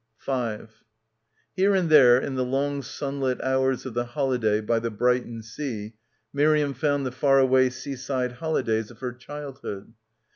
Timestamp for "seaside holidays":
7.69-8.89